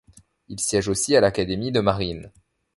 Il 0.47 0.59
siège 0.59 0.87
aussi 0.87 1.15
à 1.15 1.21
l'Académie 1.21 1.71
de 1.71 1.79
marine. 1.79 2.31